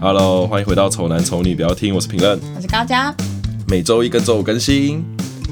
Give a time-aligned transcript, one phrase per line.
[0.00, 3.12] Hello，欢迎回到丑男丑女，不要听，我是评论，我是高佳。
[3.66, 5.04] 每周一跟周五更新，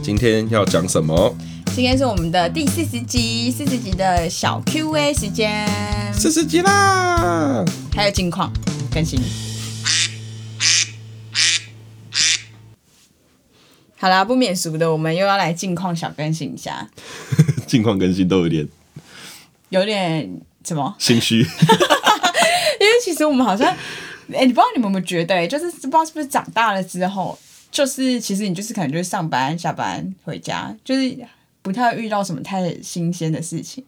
[0.05, 1.37] 今天要讲什么？
[1.75, 5.69] 今天是我们的第四十集，四十集的小 Q&A 时间，
[6.13, 8.53] 四十集啦，还有近况
[8.95, 9.21] 更新。
[13.97, 16.89] 好啦，不免俗的，我们又要来近况小更新一下。
[17.67, 18.69] 近况更新都有点，
[19.71, 21.41] 有点什么心虚？
[22.79, 23.75] 因为其实我们好像，
[24.33, 27.39] 哎、欸，你不知道你们有没有觉得、欸，就是不知道是不是长大了之后，
[27.71, 31.17] 就是其实你就是可能就是上班、下班、回家，就是
[31.63, 33.85] 不太会遇到什么太新鲜的事情，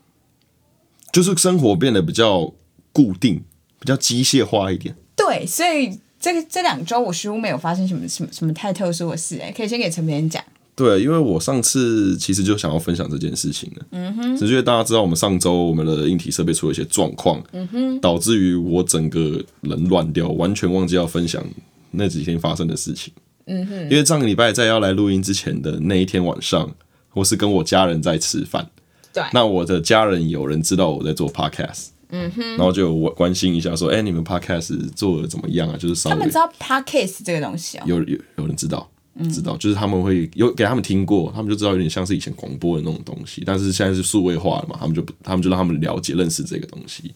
[1.13, 2.53] 就是生活变得比较
[2.93, 3.45] 固定，
[3.81, 4.95] 比较机械化一点。
[5.17, 10.43] 对，所以这个这两周我似乎没有发生什么什么什么太特殊的事、欸，哎，可以先给陈编讲。
[10.79, 21.45] 对，因为我上次其实就想要分享这件事情的，嗯哼，只是因为大家知道我们上周我们的硬体设备出了一些状况，嗯哼，导致于我整个人乱掉，完全忘记要分享
[21.91, 23.13] 那几天发生的事情，
[23.47, 26.73] 嗯哼，因为上个礼拜在要来录音之前的那一天晚上，
[27.15, 28.71] 我是跟我家人在吃饭，
[29.13, 35.77] 对，那我的家人有人知道我在做 podcast，嗯哼，然后就我关心一下说，哎，你们 podcast 做的怎么样啊？
[35.77, 38.89] 就是他们知道 podcast 这个东西啊、哦，有有有人知道。
[39.31, 47.13] 知道，就是他们会有给他们听过，他们就知道有点像是以前广播的那种东西，但是现在是数位化了嘛，他们就，他们就让他们了解认识这个东西。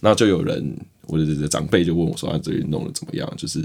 [0.00, 3.60] 那就有人，我的长辈就问我说：“他这里弄得怎么样？”就是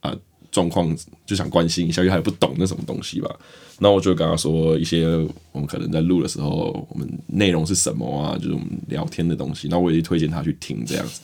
[0.00, 0.12] 啊，
[0.50, 0.92] 状况
[1.24, 3.30] 就想关心一下，因为还不懂那什么东西吧。
[3.78, 5.06] 那我就跟他说一些
[5.52, 9.68] 我们可能在录的时候，我们内容是什么啊，就是我们聊天的东西。
[9.68, 11.20] 那我也推荐他去听这样子。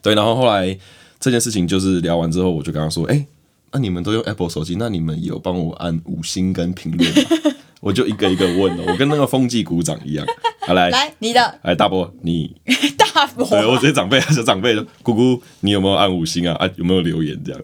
[0.00, 0.78] 对，然后后来
[1.18, 3.26] 这件事情就是聊完之后，我就跟他说：“哎、”
[3.70, 7.54] 那、啊、你们都用 Apple 手机，那你们有帮我按五星跟评论吗？
[7.80, 10.26] 我就一个一个问了，我跟那个风纪股长一样。
[10.66, 12.54] 好来，来你的，来大伯你
[12.98, 16.54] 大伯，对我这些长辈小长辈，姑姑你有没有按五星啊？
[16.56, 17.60] 啊有没有留言这样？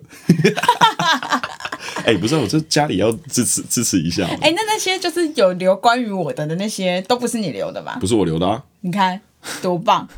[2.04, 4.24] 哎、欸，不是，我这家里要支持支持一下。
[4.24, 7.96] 哎、欸，那那些就是有留关于我的的那些，都不是你留的吧？
[8.00, 8.62] 不是我留的啊。
[8.82, 9.20] 你看
[9.60, 10.08] 多棒。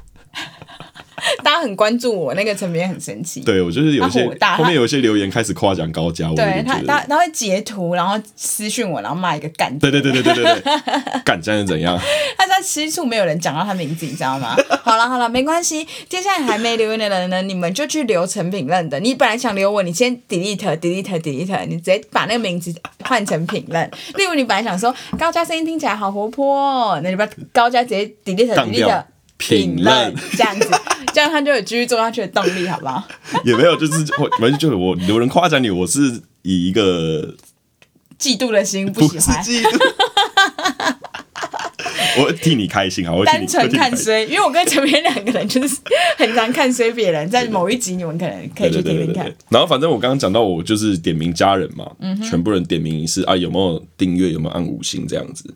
[1.43, 3.41] 大家很关注我，那个陈编很神奇。
[3.41, 9.77] 对，我就是有些后面有一些留言开始夸奖高嘉，对他他他会截图，然后私讯我，然后骂一个干。
[9.79, 10.63] 对对对对对对对，
[11.25, 11.99] 干现在是怎样？
[12.37, 14.57] 他在吃醋，没有人讲到他名字，你知道吗？
[14.83, 15.87] 好了好了，没关系。
[16.09, 19.01] 接下来还没留言的人呢，你们就去留成品任的。
[19.01, 23.91] 你本来想留我，你先 delete delete delete，你直接把那个名字换成品任。
[24.15, 29.05] 例如你本来想说高嘉声音听起来好活泼，哦，那你把高嘉直接 delete delete。
[29.39, 30.69] 品任这样子，
[31.13, 33.07] 这样他就有继续做下去的动力，好不好？
[33.45, 37.35] 也没有，就是我，反正就是我有人夸奖你，我是以一个
[38.19, 39.93] 嫉妒的心，不喜欢嫉妒。
[42.19, 45.77] 我替你开心，好，单纯看衰，因为我跟前面两个人就是
[46.17, 49.31] 很常看衰别人，在某一集你们可能可以去听听看。
[49.51, 55.55] 然后反正我刚刚讲到，我就是点名家人嘛，嗯、全部人点名一次啊，有没有订阅，有没有按五星这样子。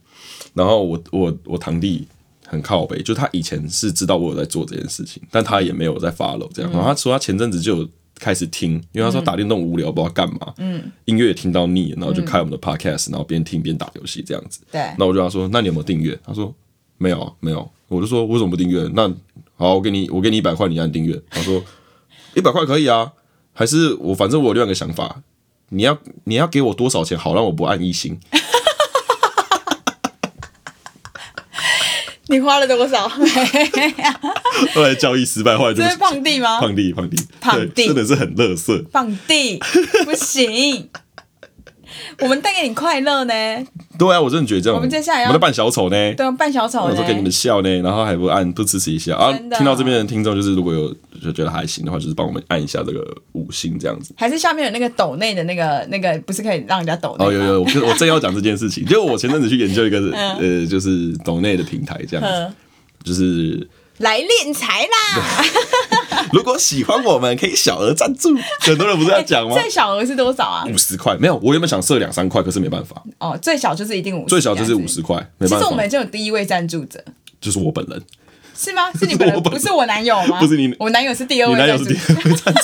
[0.53, 2.07] 然后我我我堂弟。
[2.51, 6.71] 很靠北，就他以前是知道我有在做这件事情，但他也没有在 follow 这样。
[6.73, 7.89] 然后他说他前阵子就有
[8.19, 14.61] 开始听，因为他说打电动无聊，不知道干嘛，嗯，音乐也听到腻，然后就开我们的 podcast，然后边听边打游戏这样子。
[14.73, 16.19] 对，那我就跟他说，那你有没有订阅？
[16.27, 16.53] 他说
[16.99, 17.71] 没有啊，没有。
[17.87, 18.83] 我就说为什么不订阅？
[18.95, 19.09] 那
[19.55, 21.21] 好，我给你，我给你一百块，你按订阅。
[21.31, 21.63] 他说
[22.35, 23.13] 一百块可以啊，
[23.53, 25.23] 还是我反正我有另外一个想法，
[25.69, 28.19] 你要你要给我多少钱，好让我不按一星。
[32.31, 33.09] 你花了多少？
[34.75, 36.61] 后来交易失败，后来就这是胖弟吗？
[36.61, 38.79] 胖弟，胖弟，胖弟真的是很乐色。
[38.93, 39.59] 胖弟
[40.05, 40.89] 不行，
[42.21, 43.33] 我们带给你快乐呢。
[43.99, 44.77] 对啊，我真的觉得这样。
[44.77, 49.33] 我们接下来要我们在扮小丑呢，对，扮小丑，有时候给你们笑呢，然后还不按不支持一下啊。
[49.33, 50.89] 听到这边的听众，就是如果有
[51.23, 54.15] 就觉得还行的话，就是帮我们按一下这个五星这样子。
[54.17, 57.25] 还是下面有那个抖内的那个那个，不是可以让人家抖内？
[57.27, 59.99] 哦，有有， 我我正要讲这件事情，就我前阵子去研究一个
[60.41, 62.55] 呃，就是抖内的平台这样子，
[63.05, 63.69] 就是。
[64.01, 65.45] 来练财啦！
[66.35, 68.37] 如果喜欢我们，可以小额赞助。
[68.61, 69.55] 很多人不是在讲吗？
[69.55, 70.65] 最小额是多少啊？
[70.69, 71.17] 五十块。
[71.19, 73.03] 没有，我原本想设两三块，可是没办法。
[73.19, 74.27] 哦，最小就是一定五十。
[74.29, 75.57] 最小就是五十块，没办法。
[75.59, 77.03] 其实我们就有第一位赞助者，
[77.41, 78.03] 就是我本人。
[78.57, 78.93] 是吗？
[78.93, 80.39] 是你本人， 不是我男友吗？
[80.39, 81.55] 不是你，我男友是第二位。
[81.55, 82.61] 你男友是第二位赞助。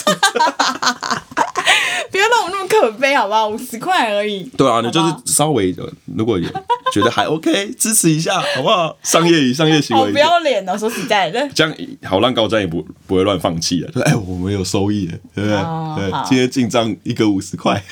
[2.67, 3.49] 可悲，好不好？
[3.49, 4.45] 五十块而已。
[4.57, 5.83] 对啊，你就是稍微的，
[6.17, 6.49] 如果有
[6.93, 8.97] 觉得还 OK，支持一下，好不好？
[9.03, 10.13] 商业与商业行为。
[10.13, 11.49] 不要脸哦，说实在的。
[11.55, 11.75] 这样
[12.05, 13.91] 好让高瞻也不不会乱放弃啊。
[13.93, 16.11] 说哎，我们有收益的，对不对？
[16.11, 17.83] 对，今天进账一个五十块。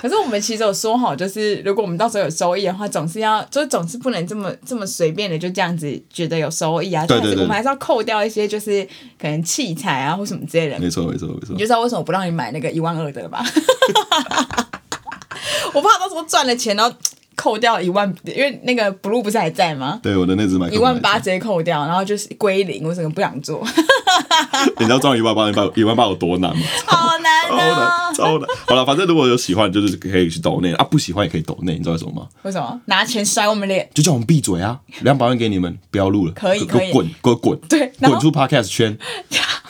[0.00, 7.04] 可是我们其实有说好，就是如果我们到时候有收益的话，总是要，就是总是不能这么这么随便的就这样子觉得有收益啊。
[7.04, 8.86] 对对对，我们还是要扣掉一些，就是
[9.20, 10.78] 可能器材啊或什么之类的。
[10.78, 11.48] 没错没错没错。
[11.48, 13.44] 你就知道为什么不让你买那个一万二的了吧？
[15.74, 16.96] 我怕到时候赚了钱，然后。
[17.38, 20.00] 扣掉一万，因为那个 blue 不是还在吗？
[20.02, 22.84] 对，我的那只买一万八直接扣掉，然后就是归零。
[22.84, 23.64] 我整个不想做。
[24.78, 26.62] 你知道赚一万八，一万一万八有多难吗？
[26.84, 28.12] 好难啊！
[28.12, 28.48] 超难，超难。
[28.66, 31.74] 好了，反正如果有喜欢，就是可以去抖内啊；不喜欢也可以抖内。
[31.74, 32.26] 你知道为什么吗？
[32.42, 32.80] 为什么？
[32.86, 33.88] 拿钱甩我们脸？
[33.94, 34.80] 就叫我们闭嘴啊！
[35.02, 36.32] 两百万给你们，不要录了。
[36.32, 36.90] 可以，可以。
[36.90, 37.56] 滚，给我滚！
[37.68, 38.98] 对，滚出 podcast 圈。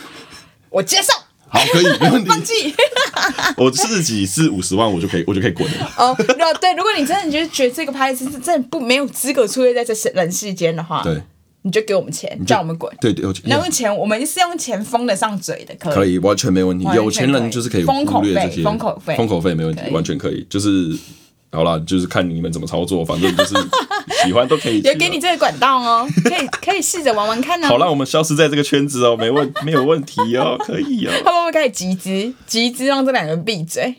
[0.71, 1.13] 我接受。
[1.49, 2.29] 好，可以，没问题。
[2.31, 2.75] 放弃。
[3.57, 5.93] 我自己是五十万，我就可以，我就可以滚了。
[5.97, 6.15] 哦，
[6.61, 11.21] 对，如果你真的觉得觉得这个拍子是真的不没有资格出现在这人世间的话，对，
[11.63, 12.91] 你就给我们钱，叫我们滚。
[13.01, 13.45] 对对，有钱。
[13.47, 16.87] 那用钱，我们是用钱封得上嘴的，可以，可以，完全没问题。
[16.95, 20.97] 有钱人就是可以封口费，封口费，封口费没问题，完全可以，就是。
[21.51, 23.55] 好啦，就是看你们怎么操作，反正就是
[24.25, 24.81] 喜欢都可以。
[24.81, 27.67] 也给你这个管道哦，可以可以试着玩玩看呢。
[27.69, 31.11] 好，让我们消失在这个圈子哦，没问没有问题哦， 可以哦。
[31.13, 32.35] 会不会开始集资？
[32.47, 33.95] 集资让这两个人闭嘴？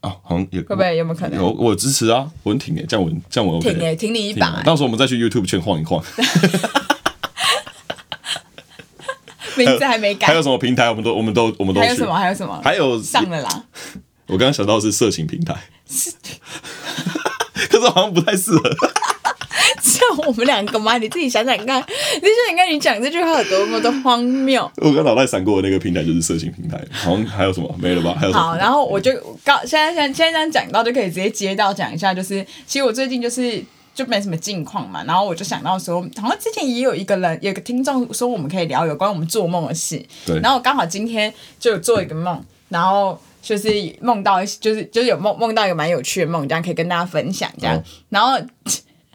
[0.00, 1.42] 哦，好像有会不会有没有可能？
[1.42, 4.62] 我我支持啊，我挺诶，这样我这样我挺诶，挺你一把。
[4.64, 6.02] 到时候我们再去 YouTube 圈晃一晃。
[9.56, 10.28] 名字还没改。
[10.28, 10.88] 还有什么平台？
[10.88, 12.14] 我们都我们都我们都还有什么？
[12.14, 12.60] 还有什么？
[12.62, 13.64] 还有上了啦。
[14.26, 15.54] 我刚刚想到的是色情平台。
[17.70, 18.70] 可是好像不太适合，
[19.82, 20.98] 像我们两个吗？
[20.98, 24.70] 你自己想想看，你想想看，你讲这句话有多么的荒谬。
[24.78, 28.14] 我刚脑袋闪过的那个平台就是色情平台， 好像还有什么没了吧？
[28.18, 28.44] 还有什么？
[28.44, 29.12] 好，然后我就
[29.44, 33.62] 刚现在现在现在这样讲到，就可以直接接到讲一下，就是其实我最近就是
[33.94, 40.38] 就没什么近况嘛，然后我就想到说，好像之前也有一个人，有个听众说我们可以聊有关我们做梦的事，对。
[40.40, 43.20] 然后我刚好今天就有做一个梦，然后。
[43.40, 43.68] 就是
[44.00, 47.76] 梦到，就是就是有梦梦到一个蛮有趣的梦，这样可以跟大家分享这样。
[47.76, 48.38] 哦、然后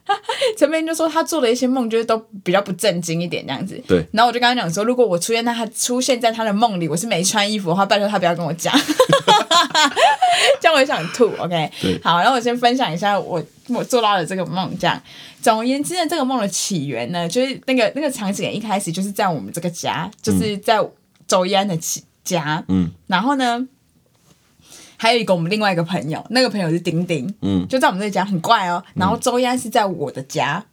[0.57, 3.81] 陈明就说他做的一些梦，就是都比较不正经一点这样子。
[3.87, 4.05] 对。
[4.11, 8.73] 然后我就跟他讲说，如果我出现在他出现在他的梦里，我是没穿衣服的话，拜托他不要跟我讲，
[10.59, 11.31] 这样我也想吐。
[11.37, 11.71] OK。
[11.81, 11.97] 对。
[12.03, 15.01] 好，然后我先分享一下我我做到的这个梦，这样。
[15.41, 20.85] 总而言之呢，这个梦的起源呢，就是那个那个场景一开始就是在我们这个家，就是在
[21.27, 21.77] 周一安的
[22.25, 22.61] 家。
[22.67, 22.91] 嗯。
[23.07, 23.65] 然后呢？
[25.03, 28.81] 还有一个我们另外一个朋友，那个朋友是丁丁，嗯，就在我们这家很怪哦。
[28.93, 30.63] 然后周一安是在我的家，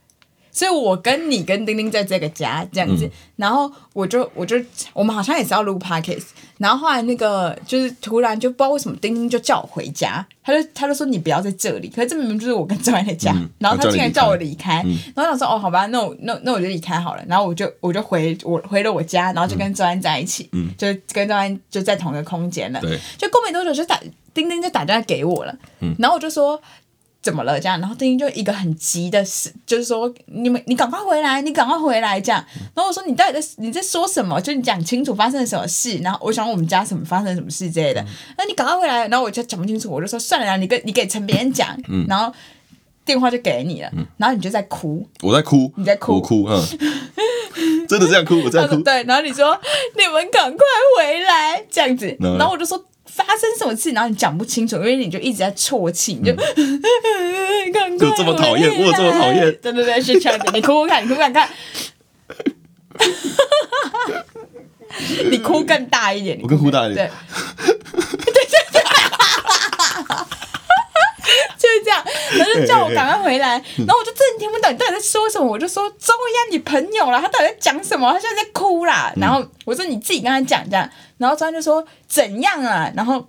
[0.53, 3.07] 所以我跟你跟丁丁在这个家这样子。
[3.07, 4.57] 嗯、然后我就我就
[4.93, 6.27] 我们好像也是要录 podcast，
[6.59, 13.33] 然后后来那个就是突然就不知道为什么丁丁就叫我回家，他就他就说你不要在这里，可是这明明就是我跟周一安的家。
[13.33, 17.25] 嗯、然后他竟然叫我离开，嗯、然后我想说哦好吧，那我那那我就离开好了。
[17.27, 22.81] 然后我就我就回我回了我家，然后就跟周一安在一起，嗯，就跟周一安就在同一个空间了。
[22.81, 23.99] 对，就过没多久就打。
[24.33, 26.61] 丁丁就打电话给我了，嗯、然后我就说
[27.23, 32.43] 怎么了这样，然后丁丁就一个很急的事，就是说你们你赶快回来，你赶快回来这样。
[32.75, 34.41] 然后我说你到底在你在说什么？
[34.41, 35.99] 就你讲清楚发生了什么事。
[35.99, 38.03] 然后我想我们家什么发生什么事之类的。
[38.39, 39.07] 那、嗯、你赶快回来。
[39.09, 41.77] 然后我就讲不清楚，我就说算了，你跟你给陈别人讲。
[41.89, 42.33] 嗯、然后
[43.05, 48.77] 电话就给你了，嗯、然后你就在哭，我在哭，你在哭，我哭，嗯，真的这样哭，我在哭。
[48.83, 49.61] 对，然后你说
[49.99, 50.65] 你们赶快
[50.97, 52.83] 回来这样子，然后我就说。
[53.13, 53.91] 发生什么事？
[53.91, 56.83] 然后你讲不清楚，因为你就一直在啜泣，你就，嗯、
[57.99, 59.41] 就这么讨厌，我这么讨厌。
[59.61, 60.51] 对对对，是这样的。
[60.53, 61.49] 你哭哭看，你哭看看。
[65.31, 66.39] 你哭更大一点。
[66.43, 67.09] 我更哭大一点。
[67.09, 68.30] 对。
[71.59, 72.05] 就是这样，
[72.39, 78.11] 然后就叫我赶快回来，然后我就真的听不懂你到底在说什么，我就说周一安，你朋友啦，他到底在讲什么？
[78.13, 82.91] 他现在在哭啦，然后我说你自己跟他讲这样，然后周一安就说怎样啊？
[82.97, 83.27] 然后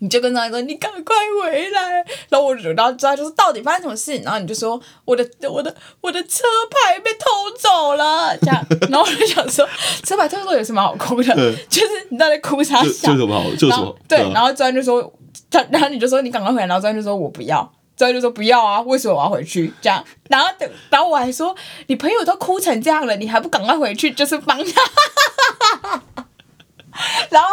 [0.00, 4.16] 你就跟周一安说你赶快回来，然后我然后周一安就说到底发生什么事？
[4.18, 7.26] 然后你就说我的我的我的车牌被偷
[7.58, 9.66] 走了，这样，然后我就想说
[10.02, 11.34] 车牌偷走有什么好哭的？
[11.68, 12.82] 就是你到底哭啥？
[12.82, 13.50] 就什么好？
[13.56, 13.96] 就什么？
[14.08, 15.12] 对，然后周一安就说。
[15.50, 19.72] 他然后你就说你赶快回来，然后张就说我不要，张就说不要啊，为什么我要回去？
[19.80, 21.54] 这样，然后等，然后我还说
[21.86, 26.02] 你朋友都哭成这样了，你还不赶快回去，就是帮他。
[27.30, 27.48] 然后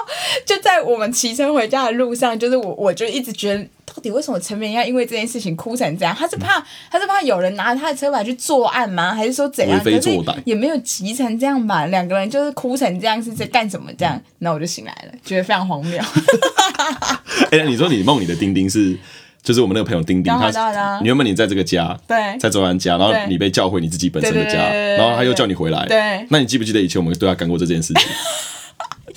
[0.46, 6.16] 就在我们骑车回家的路上，就是我我就一直觉得，到底为什么陈明要因为这件事情哭成这样？
[6.18, 9.14] 他是怕他是怕有人拿他的车牌去作案吗？
[9.14, 9.78] 还是说怎样？
[9.84, 11.86] 为非作歹也没有急成这样吧？
[11.88, 13.92] 两个人就是哭成这样是在干什么？
[13.98, 16.00] 这样，然后我就醒来了，觉得非常荒谬。
[17.52, 18.96] 哎、欸，你说你梦里的丁丁是，
[19.44, 24.58] 就是我们那个朋友丁丁，他你原本你在这个家，对，在周安家，然后你被叫回你自己本身的家，
[24.98, 28.04] 然后他又叫你回来，对，那你记不记得以前我们对他干过这件事情？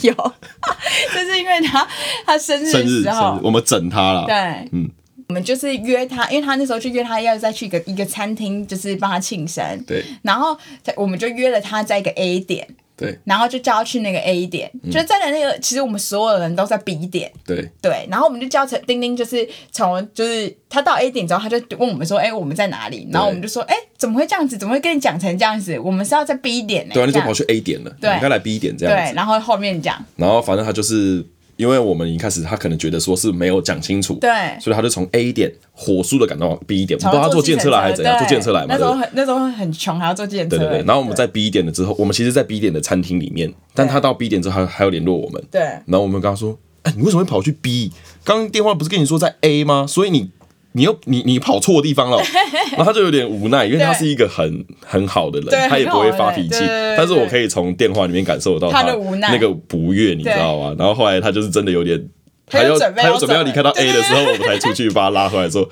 [0.03, 0.13] 有，
[1.15, 1.87] 就是因为他
[2.27, 4.35] 他生日的时候，我们整他了，对，
[4.73, 4.91] 嗯，
[5.29, 9.63] 我们就是约他，因为他那时候就约他要再去一个一个餐厅，就是帮他庆生。
[9.87, 10.05] 对。
[10.23, 10.57] 然后
[10.97, 12.67] 我们就约了他在一个 A 点。
[12.97, 13.19] 对。
[13.25, 17.33] 然后就叫他去那个 A 点，嗯、就在那个，其实我们所有人都在 B 点。
[17.47, 17.71] 对。
[17.81, 18.07] 对。
[18.11, 24.57] 然后我们就叫成丁丁，就是从就是他到 A 点之后，他就问我们说：“哎，我们在哪里？”然后我们就说：“哎，怎么会这样子？
[24.57, 25.79] 怎么会跟你讲成这样子？
[25.79, 27.97] 我们是要在 B 点呢、欸。”对啊，你怎么跑去 A 点了？
[28.01, 29.13] 对，应该来 B 点这样子。
[29.13, 29.17] 对。
[29.17, 30.05] 然后后面讲。
[30.17, 31.25] 然后反正他就是。
[31.57, 34.31] 因为我们一开始他可能觉得说是没有讲清楚，对，
[34.61, 38.67] 所以他就从 A 点火速的赶到 B 点，我不知道他坐电车来还是怎样，坐电车来嘛。
[38.71, 40.57] 那时候很那时候很穷，还要坐电车。
[40.57, 40.85] 对对对。
[40.85, 45.43] 然后我们在 B 点了之后，我们其实，在 B 点的餐厅里面，但他到 B 点之后还还要联络我们。
[45.51, 45.61] 对。
[45.61, 47.93] 然后我们跟他说：“哎，你为什么会跑去 B？
[48.25, 49.87] 刚刚电话不是跟你说在 A 吗？
[49.87, 50.31] 所以你。”
[50.77, 52.19] 你又你你跑错地方了，
[52.77, 56.65] 然后他就有点无奈，因为他是一个很很好的人，他也不会发脾气，
[56.97, 60.75] 但是我可以从电话里面感受到他的无奈，那个不悦，你知道吗？
[60.77, 62.05] 然后后来他就是真的有点，
[62.49, 65.69] 他要他要准备要离开到 A 的时候，我们才出去把他拉回来，说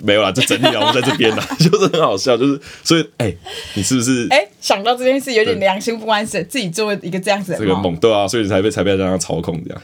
[0.00, 3.32] 没有啦，就整理了，我们在这边啦， 就是很好笑，就是所以哎，
[3.74, 9.80] 你是不是哎想到这件事有点良心不安，是自己做一个这样子的这个梦，对啊，所以才被才被让他操控这样。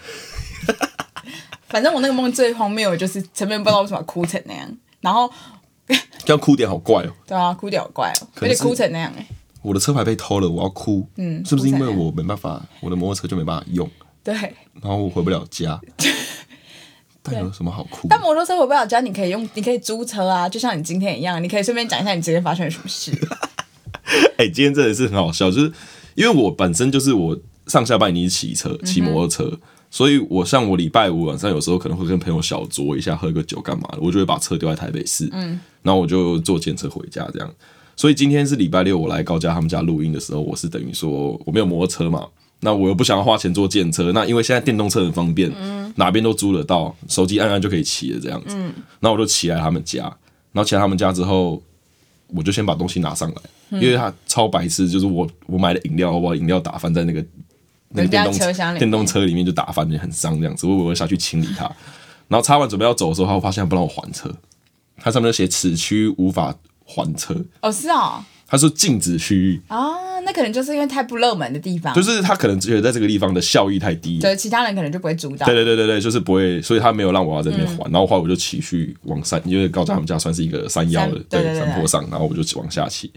[1.68, 5.30] 反正我那个梦最荒谬的就是前面不知道为什么哭成那样，然后
[5.86, 7.12] 这样哭点好怪哦。
[7.26, 9.26] 对啊，哭点好怪哦，而且哭成那样哎。
[9.60, 11.06] 我的车牌被偷了，我要哭。
[11.16, 13.88] 嗯，是不是因为我没办法，我的摩托车就没办法用？
[14.22, 14.34] 对。
[14.34, 15.78] 然后我回不了家。
[17.22, 18.06] 但有什么好哭？
[18.08, 23.12] 但摩托车回不了家，你可以用，你可以租车啊，就像你今天一样，你可以顺便讲一下你今天发生了什么事。
[24.38, 25.72] 哎，今天真的是很好笑，就是
[26.14, 29.58] 因为我本身就是我上下班你是骑车，骑摩托车。
[29.90, 37.50] 所以，我像我礼拜五晚上有时候可能会跟朋友小酌一下，喝个酒干嘛的，我就会把车丢在台北市，嗯，然后我就坐电车回家这样。
[37.96, 42.28] 所以今天是礼拜六，我来高家他们家录音的时候，我是等于说我没有摩托车嘛，
[42.60, 50.02] 那我又不想要花钱坐电车，那因为现在电动车很方便，嗯，哪边都租得到，手机按按就可以骑了这样子，嗯，那我就骑来他们家，
[50.52, 51.62] 然后骑来他们家之后，
[52.28, 57.24] 我就先把东西拿上来，因为他超白痴，就是我我买的饮料，我把饮料打翻在那个。
[57.90, 61.64] 那个电动车电动车里面就打翻，就很脏这样子，我我会下去清理它。
[62.28, 64.30] 然后擦完准备要走的时候，他会发现他不让我还车，
[64.98, 66.54] 它上面就写此区无法
[66.84, 67.34] 还车。
[67.60, 68.22] 哦，是哦。
[68.50, 75.44] 他说禁止区域啊，那可能就是因为太不热门的地方，就是他可能觉得在这个地方的效益太低，对，其他人可能就不会主导。
[75.44, 77.84] 对对对对对，就是不会，所以他没有让我要在那边还。
[77.84, 83.12] 嗯、然后后来我就骑去往山，因为高家他们家算是一个山腰的，山坡上，然后我就往下骑。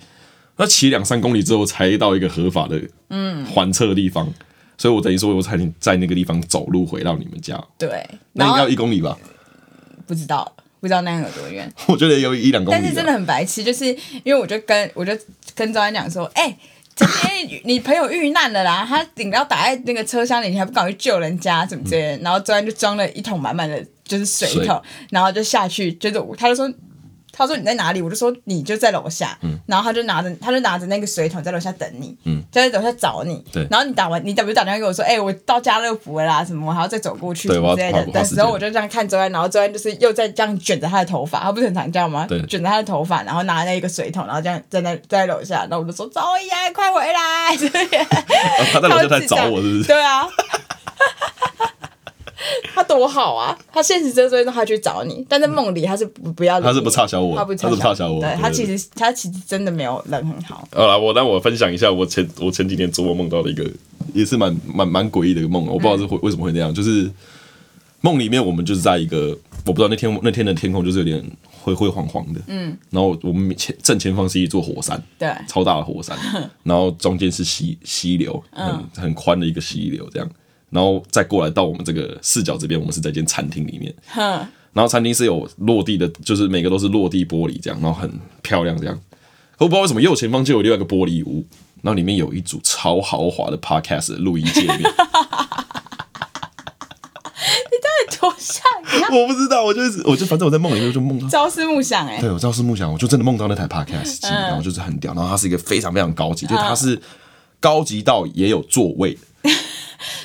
[0.58, 4.32] 那骑两三公里之后，才到一个合法的嗯还车的地方。
[4.82, 7.64] 所以我等于说，我才能在那个地方走路回到你们家。
[7.78, 9.16] 对，那应该要一公里吧？
[10.08, 11.72] 不知道，不知道那样有多远。
[11.88, 12.80] 我觉得有一两公里。
[12.82, 13.86] 但是真的很白痴，就是
[14.24, 15.16] 因为我就跟我就
[15.54, 16.58] 跟周安讲说，哎、欸，
[16.96, 22.20] 今天你朋友遇难了啦，他饮料打在那个车厢里，你还不赶快去救人家，怎么这样？
[22.24, 26.68] 然后周安就装了一桶满满的，就是水桶，水然后就下去，就是他就说。
[27.32, 28.02] 他说你在哪里？
[28.02, 33.44] 我就说你就在楼下，嗯、然后他就拿着他就拿着那个水桶在楼下等你，嗯、在楼下找你。
[33.52, 38.06] 对然后你打完你打不打电话给我说，哎、欸，我到家乐福了啦，什么我还要再走过去之类的。
[38.08, 42.26] 的时候我就这样看周安，然后周安就是又在这样卷着他的头发，他不是很常这样吗？
[42.28, 47.56] 对卷着他的头发，然后拿那一个水桶，然后这样在那在楼下，然后我就说周安，快回来！
[48.74, 49.84] 他在楼下在找我，是不是？
[49.86, 50.28] 对啊。
[52.74, 53.58] 他多好啊！
[53.72, 58.20] 他现实生活中他去找你，但在梦里他是不不要你，他是不差小我，他不差小我。
[58.22, 60.68] 对，他其实他其实真的没有人很好。
[60.72, 63.70] 好了，我让我分享一下我前我前几天做梦梦到的一个
[64.14, 67.10] 也是蛮蛮蛮诡异的一个梦，我不知道是会为什么会那样，就是
[68.02, 71.24] 梦里面我们就是在一个我不知道那天那天的天空就是有点
[71.62, 76.18] 灰灰黄黄的，嗯，然后我们前正前方是一座火山，对，超大的火山，
[76.64, 80.28] 然后中间是溪溪流，很很宽的一个溪流这样。
[80.72, 83.94] 然后再过来到我们这个视角这边，我们是在一间餐厅里面。
[84.08, 84.24] 哼
[84.74, 88.10] 然后餐厅是有落地的，就是每个都是落地玻璃这样，然后很
[88.42, 89.00] 漂亮这样。
[89.58, 91.46] 我不知道为什么右前方就有另外一个玻璃屋，
[91.82, 94.80] 然后里面有一组超豪华的 podcast 的录音界面。
[94.80, 94.86] 你
[97.78, 98.64] 到底多像？
[99.12, 102.22] 我不知道，我就是我就反正我在梦里面就梦到朝思暮想哎、欸。
[102.22, 107.00] 对，我朝思暮想，我就真的梦到那台 podcast 机，嗯、然后就是很屌，然后它是一个非常非常高级，就它是
[107.60, 109.18] 高级到也有座位。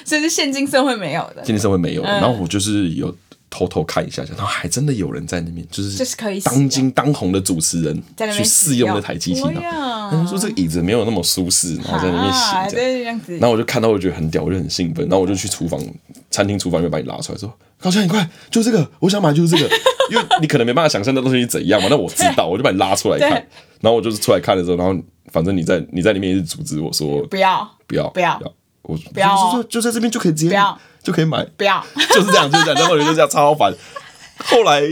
[0.06, 2.08] 这是现今社会没有的，现今社会没有的。
[2.08, 3.14] 然后我就是有
[3.50, 9.42] 偷偷看一下，然后还真的有人在那边，就是就是可以当今当红的主持人去试用那台机器。
[9.42, 13.20] 然后说这个椅子没有那么舒适，然后在那边写这样。
[13.26, 15.04] 然后我就看到，我觉得很屌，我就很兴奋。
[15.08, 15.80] 然后我就去厨房，
[16.30, 19.68] 餐厅厨房就把你拉出来，说：“高强，你快，就这个，我想买就是这个。”
[20.08, 21.88] 因为你可能没办法想象那东西怎样嘛。
[21.90, 23.30] 那我知道，我就把你拉出来看。
[23.80, 24.96] 然后我就是出来看的时候，然后
[25.32, 28.36] 反正你在你在里面一直阻止我说：“不要，不要，不要。”
[28.86, 30.56] 我不要，就说就在这边就可以直接，
[31.02, 33.72] 就可以买，不要，就是这样，就是这样，然后我就这样超烦。
[34.44, 34.82] 后来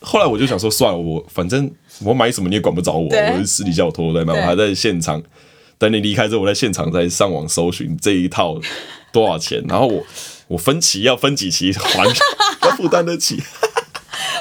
[0.00, 1.70] 后来我就想说，算了，我反正
[2.02, 5.22] 我买什么你也管不着我，我就私底下我偷偷在买，我还在现场
[5.78, 8.58] 等你离开之后，我在现场在上网搜寻这一套
[9.12, 10.02] 多少钱，然后我
[10.48, 12.04] 我分期要分几期还，
[12.68, 13.42] 要负担得起。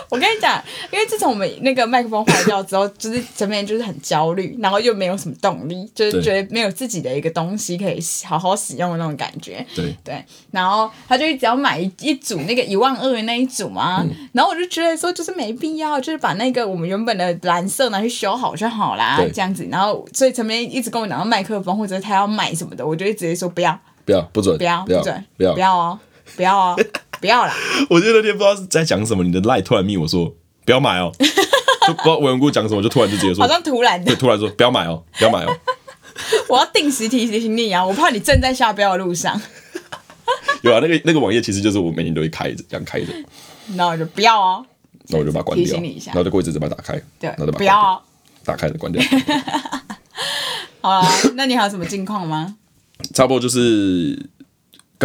[0.09, 9.65] 我跟你讲，因为自从我们那个麦克风坏掉之后，就是这边就是很焦虑，然后又没有什么动力，就是觉得没有自己的一个东西可以好好使用的那种感觉。
[9.75, 19.67] 对对，然后他就一直要买一一组那个一万二的那一组嘛，嗯、然后我就觉得说就是没必要，就是把那个我们原本的蓝色拿去修好就好啦，这样子。
[19.71, 25.99] 然后所以陈明一直跟我讲到麦克风或者他要买什么的，我就一直接说不要，不要，不准，不要，不准，不要，不要哦，
[26.35, 26.79] 不要哦。
[27.23, 27.55] 不要啦！
[27.89, 31.09] 我觉得那天不知道是在讲什么，你的赖突然密我说不要买哦，
[31.87, 35.57] 就不知道文姑讲什么，就突然就直接说，好像突然的，对，突然说不要买哦，不要买哦。
[36.49, 39.39] 我要定时提醒你啊，我怕你正在下标的路上。
[40.63, 43.07] 有啊，那个那个网页其实就是我每天都会开着，这样开着。
[43.67, 44.65] 那我就不要哦，
[45.07, 48.01] 那我就把它关掉，提醒你一下，然后就过一阵子把它打开，对，那就把不要哦，
[48.43, 49.01] 打开了关掉。
[50.81, 52.57] 好了，那你还有什么近况吗？
[53.13, 54.29] 差不多就是。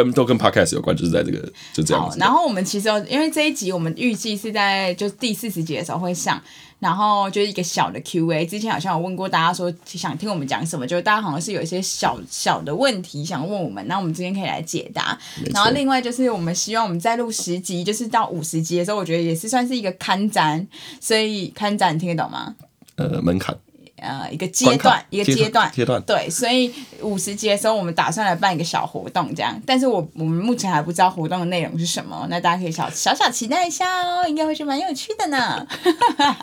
[0.04, 2.18] 跟都跟 podcast 有关，就是在这个就这样子。
[2.20, 6.40] 然后我们其实因为这一集我们预计是在就第四十集的时候会上，
[6.78, 8.46] 然后就是一个小的 Q&A。
[8.46, 15.18] 之前好像有问过大家说想听我们讲什么，就大家好像是有一些小小的问题想问我们，那我们今天可以来解答。
[15.52, 20.64] 然后另外就是我们希望我们再录十集，就是到五十集的时候，我觉得也是算是一个看展，
[21.00, 22.54] 所以看展听得懂吗？
[22.96, 23.56] 呃，门槛。
[24.00, 29.60] 呃，一个阶段，一个阶段，阶段，对，所以五十集的时候，我们打算来办一个小活动，这样。
[29.66, 35.66] 但是我我们目前还不知道活动的内容是什么，那大家可以小小小期待一下哦，应该会是蛮有趣的呢。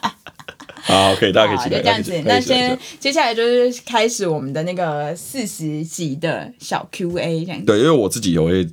[0.83, 1.77] 好，可以，大家可以期待。
[1.77, 7.65] 就这样子，那先接下来就是开始我们的那个四十集的小 Q&A 这样子。
[7.65, 8.67] 对，因为我自己有会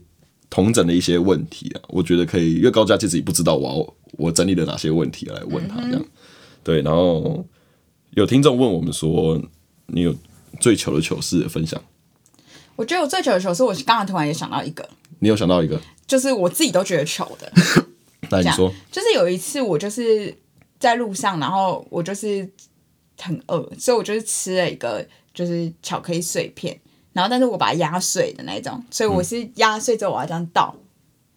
[0.50, 5.98] 同整的一些问题啊，我觉得可以，因为高佳其实也不知道我要我整理了哪些问题来问他这样。
[6.00, 6.08] 嗯、
[6.64, 7.44] 对，然后。
[8.14, 9.40] 有听众问我们说
[9.88, 10.14] ：“你有
[10.60, 11.82] 最糗的糗事的分享？”
[12.76, 14.88] 我觉得我最糗的糗事，我刚刚突然也想到一个。
[15.18, 15.80] 你有想到一个？
[16.06, 17.52] 就是我自己都觉得糗的。
[18.30, 20.34] 那你说，就是有一次我就是
[20.78, 22.48] 在路上，然后我就是
[23.18, 26.78] 很饿，所以我就是吃了一个就是巧克力碎片，
[27.12, 30.74] 然后但是我把它压碎的那种，所以我是压碎之后我要这样倒，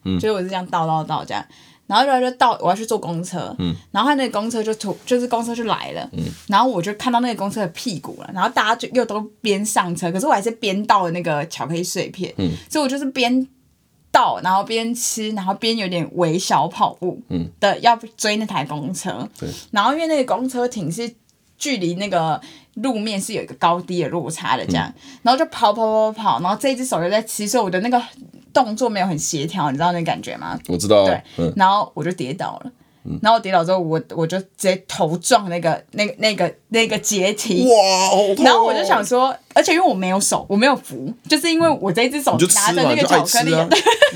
[0.04, 1.46] 嗯，所以我是这样倒倒倒这样。
[1.88, 13.48] 然后就就到我要去坐公车，嗯、然后他那个公车就突就是公车就来了，嗯、然后我就看到那个公车的屁股了，然后大家就又都边上车，可是我还是边倒那个巧克力碎片，嗯、所以我就是边
[14.12, 17.48] 倒，然后边吃，然后边有点微小跑步嗯。
[17.60, 21.14] 的要追那台公车，对、然后因为那个公车停是
[21.58, 22.42] 距离那个
[22.74, 28.02] 路面是有一个高低的落差的这样，嗯、然后就跑跑跑跑，然后这一只手又在吃，所以我的那个。
[28.56, 30.58] 动作没有很协调，你知道那感觉吗？
[30.70, 31.06] 我知道。
[31.06, 32.72] 对，嗯、然后我就跌倒了，
[33.04, 37.68] 嗯、然后我跌倒之后，我我就直接头撞那个那个那个那个阶梯。
[37.68, 38.10] 哇！
[38.10, 43.52] 好痛哦、然后我就想说，而且因为我没有手，我没有扶，就是因为我这一只手拿着那个巧克力。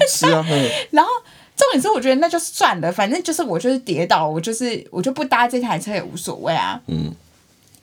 [0.07, 0.45] 是啊。
[0.91, 1.11] 然后
[1.57, 6.79] 重点是，我觉得那就算了，反正就是我就是跌倒，我就是我就不搭这台车也无所谓啊。
[6.87, 7.13] 嗯。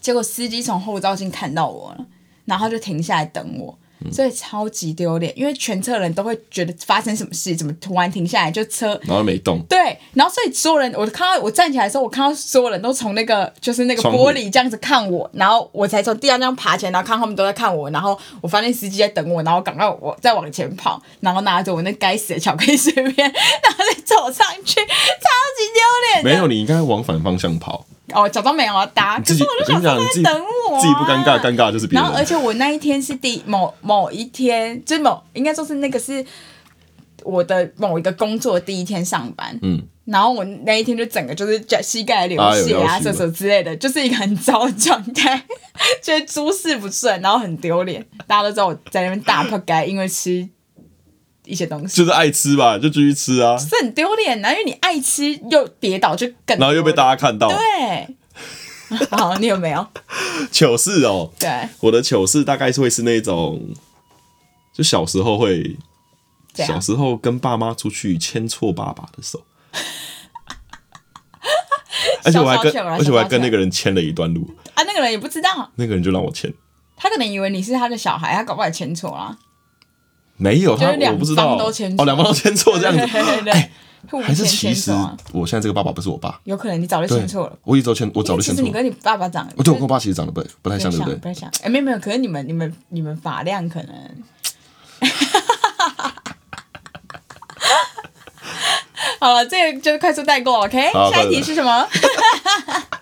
[0.00, 2.06] 结果司机从后照镜看到我了，
[2.46, 3.76] 然后就停下来等我。
[4.12, 9.60] 所以超级丢脸，因为全车人都会觉得发生什么事，怎么突然停下来就车，然后没动。
[9.68, 23.04] 对，然后所以所有人，我看到我站起来的时候，我看到所有人都从那个就是那个玻璃这样子看我，然后我才从地上这样爬起来，然后看他们都在看我，然后我发现司机在等我，然后赶快我再往前跑，然后拿着我那该死的巧克力碎片，
[23.62, 26.24] 然后再走上去，超级丢脸。
[26.24, 27.86] 没有，你应该往反方向跑。
[28.16, 32.02] 哦，假装没有要搭，可是我就想说在等我，自己不尴尬，尴尬就是别人。
[32.02, 36.24] 然后，而且我那一天是第某某一天，就某应该说是那个是
[37.24, 39.58] 我的某一个工作第一天上班。
[39.60, 45.44] 嗯，然后我那一天就整个就是脚膝盖流血啊，什么之类的，就是一个很糟的状态，
[46.02, 48.02] 觉得诸事不顺，然后很丢脸。
[48.26, 50.48] 大家都知道我在那边大破街，因为吃。
[51.46, 51.96] 一些东西。
[51.96, 58.16] 就是爱吃吧，就继续吃啊，是很丢脸啊，因为你爱吃又跌倒就更，然后又被大家看到，对，
[59.10, 59.86] 好，你有没有？
[60.50, 61.30] 糗事哦？
[61.38, 63.62] 对，我的糗事大概是会是那种，
[64.74, 65.76] 就小时候会，
[66.54, 69.42] 小时候跟爸妈出去牵错爸爸的手，
[72.24, 74.48] 而且我还跟，而且我还跟那个人牵了一段路。
[74.74, 76.52] 啊，那个人也不知道，那个人就让我牵，
[76.96, 79.38] 他可能以为你是他的小孩，他搞不好牵错了。
[80.36, 81.56] 没有他，我不知道哦，
[82.04, 83.70] 两方都签错 这样子，对对
[84.10, 84.92] 对，还是其实
[85.32, 88.56] 我现在这个爸爸不是我爸，有可能你早就签错了，我一直签，我早就签错。
[88.56, 91.14] 其实你跟你爸爸长，我对我跟我爸其实长得不不太像，对不对？
[91.16, 93.94] 不太像，哎，没有没有，可是你们你们你们发量可能，
[99.18, 100.92] 好了，这个就是快速带过，OK？
[101.10, 101.86] 下一题是什么？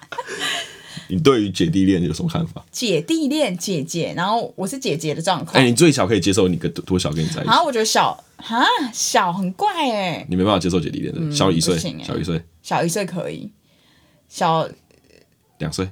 [1.08, 2.64] 你对于姐弟恋有什么看法？
[2.70, 5.56] 姐弟恋，姐姐，然后我是姐姐的状况。
[5.56, 7.50] 哎、欸，你最小可以接受你跟多小跟你在一起？
[7.50, 13.50] 啊，我觉得小啊小很怪哎，你没办法接受姐弟恋的，小一岁，小一岁，小一岁可以，
[14.28, 14.68] 小
[15.58, 15.90] 两岁，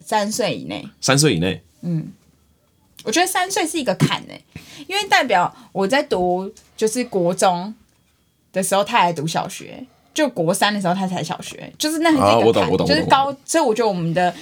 [0.00, 2.12] 三岁以内，三岁以内，嗯，
[3.04, 4.40] 我觉得三岁是一个坎哎，
[4.86, 7.74] 因为代表我在读就是国中
[8.52, 9.86] 的时候，他还读小学。
[10.14, 14.32] 就国三的时候，他才小学，就是那是一个坎，啊、我懂我懂就是高，所以我觉得我们的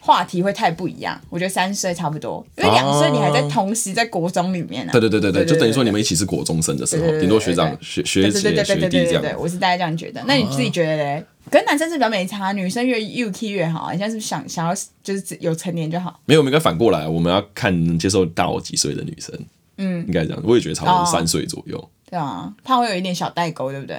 [0.00, 1.20] 话题会太不一样。
[1.30, 4.92] 我觉得三岁差不多，因为两岁你还在同时在国中里面呢、啊。
[4.92, 9.22] 对对对对对，就等于说你们一起是国中生的时候，顶多学长学学姐学弟这样。
[9.22, 10.22] 对对，我是大概这样觉得。
[10.26, 11.24] 那你自己觉得嘞？
[11.50, 13.92] 跟、啊、男生是比较没差，女生越 UK 越好。
[13.92, 16.18] 你现在是想想要就是有成年就好？
[16.24, 19.38] 没有，我们应该反过来，我们要看能接受大我几岁的女生。
[19.76, 20.42] 嗯，应该这样。
[20.42, 21.88] 我也觉得差不多三岁左右、哦。
[22.08, 23.96] 对啊，怕会有一点小代沟，对不对？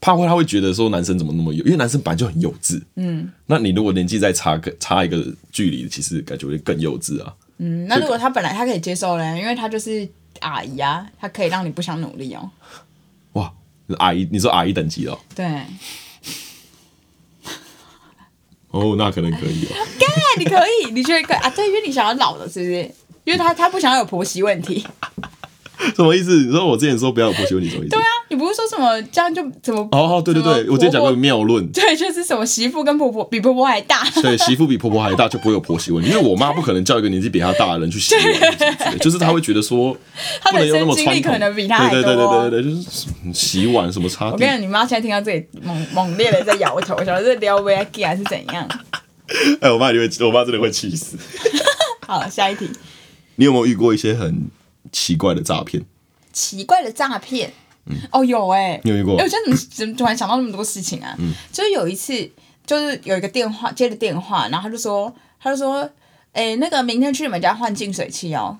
[0.00, 2.80] 怕会，他会觉得说男生怎么那么幼，因为男生本来就很幼稚。
[2.96, 7.34] 嗯，那你如果年纪再差个差一个距离，其实感觉会更幼稚啊。
[7.58, 9.38] 嗯，那如果他本来他可以接受呢？
[9.38, 10.08] 因为他就是
[10.40, 12.50] 阿姨啊，他可以让你不想努力哦。
[13.34, 13.52] 哇，
[13.98, 15.20] 阿姨，你说阿姨等级哦？
[15.34, 15.44] 对。
[18.70, 19.74] 哦，那可能可以哦。
[19.98, 20.08] 干，
[20.38, 21.50] 你可以，你觉得可以啊？
[21.50, 22.90] 对，因为你想要老的，是不是？
[23.24, 24.86] 因为他他不想要有婆媳问题。
[25.96, 26.44] 什么意思？
[26.44, 27.96] 你说我之前说不要有婆媳问题，什么意思？
[27.96, 29.88] 对啊，你不是说什么这样就怎么？
[29.92, 31.66] 哦，对对对，我之前讲过谬论。
[31.72, 34.04] 对，就是什么媳妇跟婆婆比婆婆还大。
[34.22, 39.96] 对，媳妇比婆婆还大就不会有婆媳问题，因为我妈不可能叫一个年纪比她大的人去洗碗，就是她会觉得说，
[40.42, 41.20] 她的生经历。
[41.20, 42.02] 可能比她还多。
[42.02, 44.30] 对对对对对，就是洗碗什么差。
[44.30, 48.68] 我跟你讲，你妈现在听到这里猛猛烈的在摇头，想说这撩妹啊还是怎样？
[49.60, 51.16] 哎，我妈就会，我妈真的会气死。
[52.06, 52.68] 好，下一题。
[53.36, 54.48] 你有没有遇过一些很
[54.92, 55.84] 奇怪的诈骗？
[56.32, 57.52] 奇怪的诈骗，
[57.86, 59.16] 嗯、哦，有哎、欸，你有遇过？
[59.16, 61.14] 哎，我现在怎么怎么突然想到那么多事情啊？
[61.18, 62.30] 嗯，就是有一次，
[62.64, 65.80] 就是有一个电话接了电话，然后他就说，他就说，
[66.32, 68.58] 哎、欸，那个明天去你们家换净水器哦。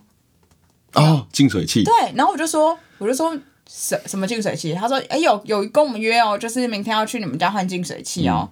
[0.94, 1.84] 哦，净水器。
[1.84, 3.32] 对，然后我就说，我就说
[3.68, 4.74] 什什么净水器？
[4.74, 8.50] 他说，哎、欸，有有跟我们约哦，就是明天要去你们家换净水器哦。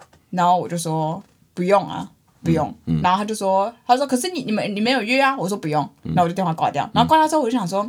[0.00, 1.22] 嗯、然后我就说
[1.54, 2.10] 不用啊。
[2.48, 5.36] 不用，嗯嗯、然后他就说，他说，可是你你们你没有约啊？
[5.36, 6.88] 我说不用，那我就电话挂掉。
[6.94, 7.84] 然后挂掉之后，我就想说，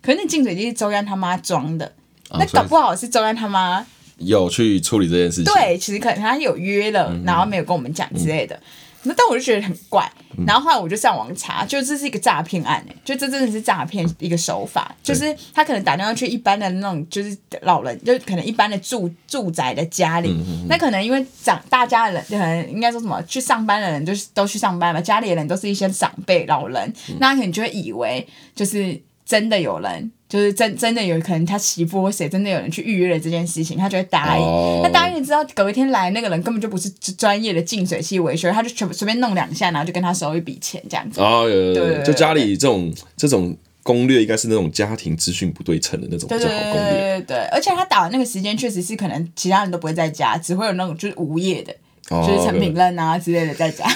[0.00, 1.86] 可是那净水机是周安他妈装的，
[2.30, 3.84] 哦、那搞不好是周安他妈
[4.18, 5.52] 有去处理这件事情。
[5.52, 8.54] 对，其实可能他有约了，嗯、然后没有跟我们讲之类的。
[8.54, 8.62] 嗯
[9.04, 10.10] 那但我就觉得很怪，
[10.46, 20.34] 然后后来我就上网查，就这是一个诈骗案哎，就这真的是诈骗一个手法，就是他可能打电话去一般的那种，就是老人，就可能一般的住住宅的家里，
[20.68, 29.00] 那可能因为长大家的人，可能应该说什么去上班的人就是都去上班嘛，家里的人都是一些长辈老人，那他可能就会以为就是
[29.34, 30.12] 真的有人。
[30.26, 34.82] 就是真真的有可能他媳妇或谁真的有人去预约了这件事情，他就会答应。
[34.82, 41.20] 他答应了之后，隔一天来那个人根本就不是专业的净水器维修，他就全随便弄两下，然后就跟他收一笔钱这样子。
[41.20, 46.90] 哦，对对对，就家里这种这种攻略应该是那种家庭资讯不对称的那种比较好攻略。
[46.90, 51.72] 对对对，而且他打的那个时间确实是可能其他人都不会在家，只会有那种就是无业的。
[52.08, 53.84] 就是成品任啊之类的在家。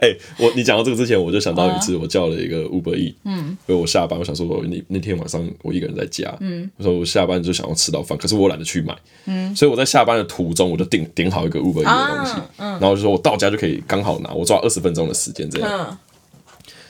[0.00, 15.70] 哎、欸，我你讲到这个之前，我就想到有一次我叫了一个 Uber E，嗯，因为我下班，我想说我那那天晚上我一个人在家，嗯，我说我下班就想要吃到饭，可是我懒得去买，嗯，所以我在下班的途中我就订点好一个 Uber E 的东西，啊嗯、然后就说我到家就可以刚好拿，我抓二十分钟的时间这样。
[15.90, 15.96] 嗯、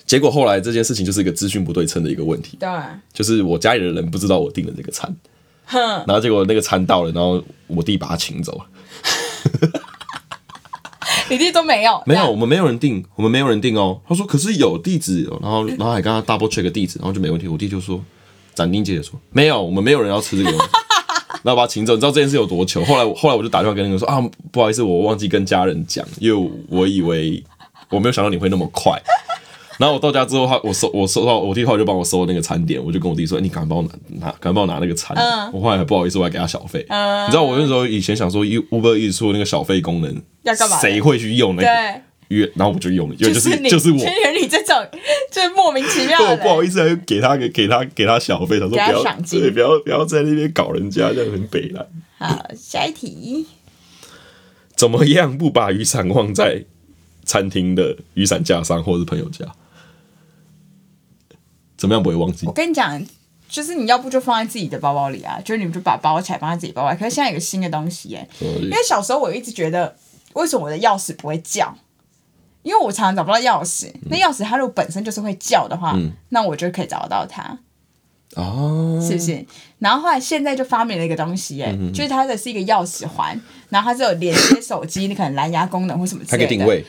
[0.04, 2.68] 结果后来这件事情就是一个资讯不对称的一个问题，对，
[3.12, 5.14] 就是我家里的人不知道我订了这个餐，
[5.64, 8.66] 哼，然后结果那个餐到了，然后我弟把他请走了。
[11.30, 14.00] 你弟都没有， 没有，我们没有人订，我们没有人订哦。
[14.06, 17.48] 他说，可是有地址，然后，然后还跟他 double check 地址，然后就没问题。
[17.48, 18.00] 我弟就说，
[18.54, 20.66] 斩钉截铁说，没有，我们没有人要吃这个东西。
[21.42, 22.82] 然后把他请走，你知道这件事有多糗？
[22.84, 27.42] 后来，后来我就打电话跟那个说啊，不好意思，我忘记跟家人讲，因为我以为
[27.90, 29.00] 我没有想到你会那么快。
[29.78, 35.16] 然后我到家之后，他我收我收到我弟后来就帮我收那个餐点，我就跟我弟说：“欸、你赶快帮我拿拿，赶快帮我拿那个餐。
[35.16, 36.84] 嗯”我后来还不好意思，我还给他小费。
[36.88, 40.78] 嗯、你知道我那时候以前想说，Uber 一直说那个小费功能要干嘛？
[40.80, 41.68] 谁会去用那个？
[42.28, 44.74] 对，然后我就用了，就是就是，就是我，就是你这种
[45.30, 46.30] 就是莫名其妙的。
[46.30, 51.88] 我不好意思，还给他给给他给他小费，他说不要对，不要不要在那边搞人家，这样很北了。
[52.18, 53.46] 好，下一题。
[54.74, 56.64] 怎么样不把雨伞忘在
[57.24, 59.46] 餐厅的雨伞架上，或是朋友家？
[61.84, 62.46] 怎么样不会忘记？
[62.46, 62.98] 我跟你讲，
[63.46, 66.88] 就是你要不就放在自己的包包里啊，就是你们就把包起来放在自己包包。
[66.96, 69.94] 可是现在有个新的东西耶，因为小时候我一直觉得，
[70.32, 71.76] 为什么我的钥匙不会叫？
[72.62, 73.92] 因为我常常找不到钥匙。
[74.08, 75.94] 那钥匙它如果本身就是会叫的话，
[76.30, 77.58] 那我就可以找得到它。
[78.34, 79.44] 哦，是不是？
[79.78, 86.84] 然后后来现在就发明了一个东西、欸，哎、嗯，就是它的是一个钥匙环，然后它是有连接手机，你可能蓝牙功能或什么之类的，它可以定位，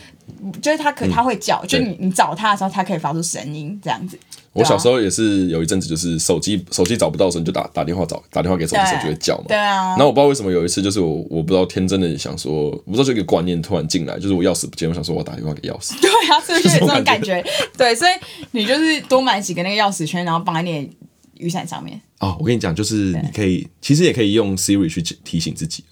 [0.61, 4.17] 就是它可它会叫，嗯、就你你找它的时候，它可以发出声音这样子。
[4.53, 9.43] 我小时候也是有一阵子，就是手机手机找不到的时候，你就打打电话找，打电话给手机，手机会叫嘛。
[9.49, 9.87] 对啊。
[9.89, 15.91] 然后我不知道为什么有一次，就是我我不知道天真的想说，我不知道这个观念突然进来，就是我钥匙不见，我想说我打电话给钥匙。
[15.99, 17.43] 对啊，是不是有这种感觉？
[17.77, 18.11] 对，所以
[18.51, 20.93] 你就是多买几个那个钥匙圈，然后绑在你的
[21.37, 21.99] 雨伞上面。
[22.19, 25.83] 哦，我跟你讲，就是你可以，其实也可以用 Siri 去提醒自己。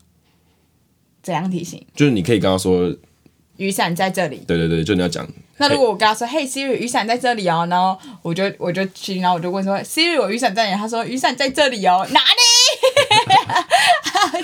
[1.21, 1.85] 怎样提醒？
[1.95, 2.95] 就是你可以跟他说。
[3.57, 4.41] 雨伞在这里。
[4.47, 5.27] 对对对，就你要讲。
[5.57, 12.25] 那如果我跟他说：“嘿，Siri，雨伞在这里哦。”然后我就我就去，然后我就问说：“Siri，我雨伞在哪里？”他说：“雨伞在这里哦， 哪里？”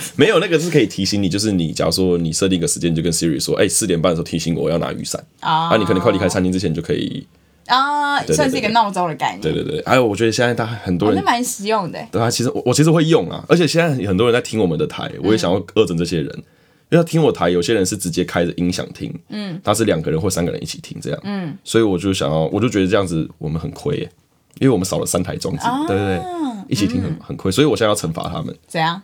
[0.16, 7.28] 没有，那个是可以提醒你，就是你假如说你设定一个时间，就跟 Siri 说：“哎，四点半的时候提醒我，我要拿雨伞。”啊，你可能快离开餐厅之前就可以。
[7.70, 9.42] 啊，算是一个闹钟的概念。
[9.42, 12.00] 对对对，还有我觉得现在大家很多人，那蛮实用的。
[12.12, 16.44] 对啊，其实我我其实会用啊，而且现在很多人在听我们的台，我也想要恶整这些人。
[16.92, 24.12] 因为他听我台，有些人是直接开着音响听，嗯，他是两个人或三个人一起听这样，嗯，所以我就想要，我就觉得这样子我们很亏耶，
[24.60, 26.24] 因为我们少了三台装置，啊、对对对，
[26.68, 28.58] 一起听很、嗯、很亏，所以我现在要惩罚他们。
[28.68, 29.04] 怎样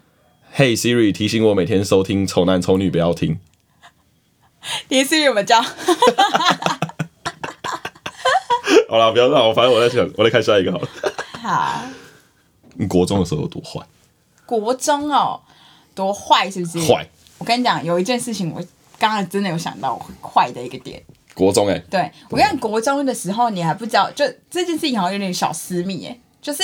[0.56, 3.38] ？Hey Siri，提醒我每天收听《丑男丑女》，不要听。
[4.90, 5.64] 你 Siri 有没有叫？
[8.96, 10.88] 好了，不要让我，反正我在想， 我来看下一个好了。
[11.42, 11.82] 好。
[12.76, 13.86] 你国中的时候有多坏？
[14.46, 15.42] 国中哦，
[15.94, 16.80] 多坏是不是？
[16.88, 17.06] 坏。
[17.38, 18.64] 我跟你讲，有一件事情，我
[18.98, 21.04] 刚刚真的有想到坏的一个点。
[21.34, 26.64] 国中哎、欸，对我跟你讲，国中的时候你还不知道，就这件事情好像有点小私密哎，就是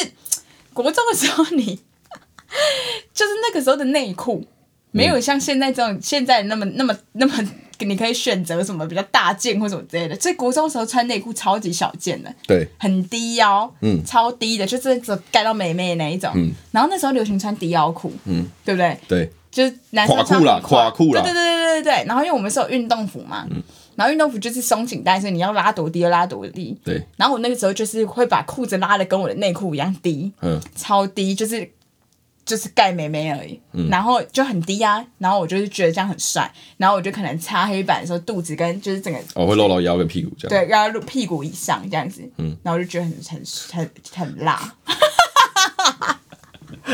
[0.73, 1.65] 国中的时候你，
[3.13, 4.47] 就是那个时候的内裤
[4.91, 7.33] 没有像现在这种现在那么那么那么，
[7.85, 10.19] 你可以选择什么比较大件或什么之类的。
[10.19, 16.31] 所以国中的时候穿内裤超级小件的，对，很低腰，嗯，超低的，就是只盖到美眉的那一种。
[16.35, 18.97] 嗯，然后那时候流行穿低腰裤，嗯，对不对？
[19.07, 19.31] 对。
[19.51, 22.05] 就是男生垮裤啦，垮裤啦，对对对对对对。
[22.07, 23.61] 然后因为我们是有运动服嘛，嗯、
[23.97, 26.73] 然后运动服就是松紧带，所以你要拉多低就拉多低。
[26.85, 27.05] 对。
[27.17, 31.69] 然后我那个时候就是会把裤子拉的跟我的内裤一样低，嗯，超低，就是
[32.45, 35.05] 就是盖美眉而已，嗯、然后就很低啊。
[35.17, 44.75] 然后我就是觉得这样很帅，然后我就可能擦黑板的时候，肚子跟就是整个哦会露到腰跟屁股这样，对，要露屁股以上这样子，嗯，然后我就觉得很很很很辣。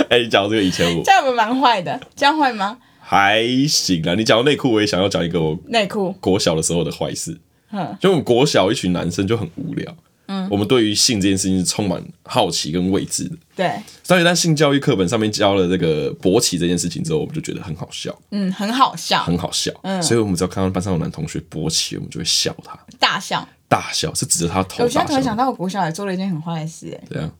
[0.10, 2.78] 哎、欸，你讲这个以前我这样不蛮坏的，这样坏吗？
[3.00, 4.16] 还行啊。
[4.16, 7.40] 你讲到内裤，我也想要讲一个我内裤国小的时候的坏事。
[7.72, 9.96] 嗯，就我们国小一群男生就很无聊。
[10.28, 13.36] 嗯，我们对于性这件事情是充满好奇跟未知的。
[13.56, 18.18] 对，所以在性教育课本上面教了这个勃起这件事情之后，我们就觉得很好笑。
[18.32, 19.72] 嗯，很好笑，很好笑。
[19.84, 24.84] 嗯，所以我们只要看到班上有男同学勃起，我们就会笑他，大笑，大笑是指着他头。
[24.84, 26.90] 我现在突然想到，我国小也做了一件很坏的事。
[26.92, 27.32] 哎，对啊。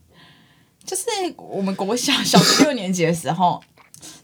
[0.84, 1.04] 就是
[1.36, 3.62] 我们国小小学六年级的时候，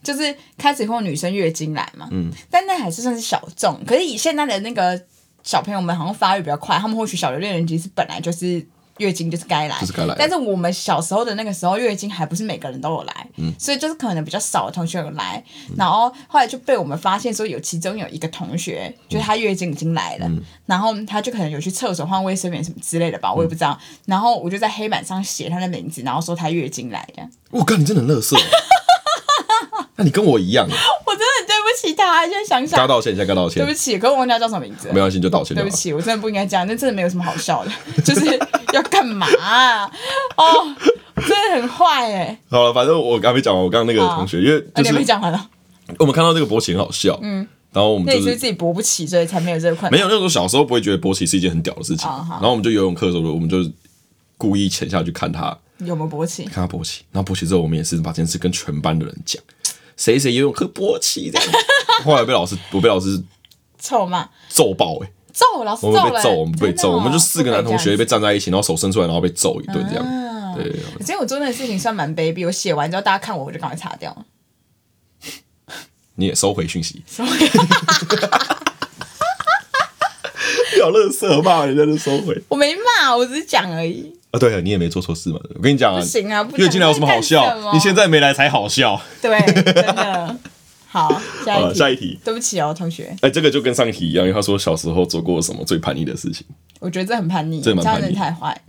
[0.03, 3.85] 就是开始会有女生月经来嘛，嗯，但那还是算是小众。
[3.85, 4.98] 可是以现在的那个
[5.45, 8.67] 小朋友们，好像发育比较快，他们或许小学六年级是本来就是
[8.99, 10.15] 月经就是该来，就是该来。
[10.19, 15.45] 但是我们小时候的那个时候，月经还不是每个人都有来，嗯，所以就是可能比较少的同学有来。
[15.69, 23.79] 嗯、然后后来就被我们发现说，有其中有一个同学，就是他月经已经来了，嗯、然后他就可能有去厕所换卫生棉什么之类的吧，我也不知道。
[23.81, 27.31] 嗯、然后我就在黑板上写他的名字，然后说他月经来这样。
[27.51, 28.37] 我靠，你真的很乐色。
[29.97, 30.67] 那你跟我一样，
[31.07, 31.13] 我
[32.05, 33.64] 真的对不起他，现在想想，该道歉，现在该道歉。
[33.64, 35.57] 对不起，可是我忘记他叫什么名字，没关系，就道歉。
[35.57, 37.71] 对不起，我真的不应该这样，那真的没有什么好笑的，
[38.03, 38.38] 就是
[38.73, 39.85] 要干嘛啊？
[40.37, 40.75] 哦，
[41.17, 42.38] 真的很坏哎。
[42.51, 45.49] 好了，反正我刚没讲完，我刚刚那个同学，因为你没讲完了。
[45.99, 49.93] 我们看到这个勃起很好笑，嗯，然后我们就是自己勃不起，所以才没有这个困难。
[49.93, 53.59] 没有，那时候小时候不会觉得勃起是一件很屌的事情，然后我们就游泳课的时候，我们就
[54.38, 59.43] 故意潜下去看他有没有勃起，看他勃起，然后勃起之后，我们也是把这件事跟全班的人讲。
[59.97, 61.49] 谁谁游泳课勃起这样，
[62.05, 63.23] 后来被老师，我被老师
[63.79, 70.05] 臭骂揍爆哎，揍老师，我们被揍，我们被揍，我们就四个男同学被站在一起，然后手伸出来，然后被揍一顿这样。
[70.57, 74.16] 对，其实我做那个事情算蛮卑鄙，我写完之后大家看我，我就赶快擦掉。
[76.16, 77.33] 你也收回讯息， 收回，
[80.81, 84.14] 好乐色骂人家就收回，我没骂，我只是讲而已。
[84.31, 85.40] 啊，对啊，你也没做错事嘛。
[85.57, 87.73] 我跟你讲啊，不行啊，月经来有什么好笑？
[87.73, 89.01] 你现在没来才好笑。
[89.20, 90.37] 对，真的。
[90.95, 91.75] 好，下一题。
[91.75, 92.19] 下一题。
[92.25, 93.17] 对不起哦，同学。
[93.21, 96.47] 哎，这个就跟上一题一样，因为他说小时候做过什么最叛逆的事情。
[96.79, 98.65] 我觉得这很叛逆，这蛮叛逆，太坏。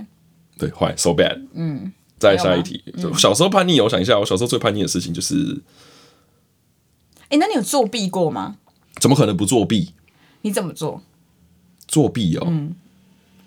[0.57, 1.39] 对，坏，so bad。
[1.53, 1.93] 嗯。
[2.17, 2.83] 再下一题，
[3.15, 5.61] 小时候叛逆，我想一下，我小时候最叛逆的事情就是……
[7.29, 8.55] 哎，那你有作弊过吗？
[8.99, 9.93] 怎么可能不作弊？
[10.41, 11.03] 你怎么做？
[11.87, 12.47] 作弊哦。
[12.49, 12.73] 嗯。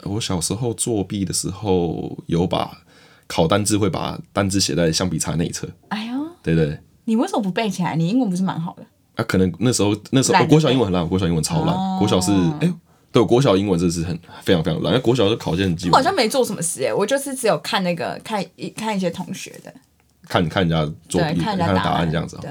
[0.04, 2.82] 我小时候作弊的时候，有把
[3.26, 5.68] 考单字会把单字写在橡皮擦内侧。
[5.88, 6.78] 哎呦，对对对。
[7.08, 7.96] 你为什么不背起来？
[7.96, 8.82] 你英文不是蛮好的？
[9.16, 11.74] 啊，可能那时候那时候、哦、国小英文很烂，国小英文超烂。
[11.74, 12.74] 哦、国小是哎、欸，
[13.10, 14.92] 对，国小英文真的是很非常非常烂。
[14.92, 15.92] 因为国小是考卷很基本。
[15.92, 19.72] 我好像没做什么事哎，我就是只有看那个看一看一些同学的，
[20.28, 22.38] 看看人家作弊，看人家答案这样子。
[22.42, 22.50] 对。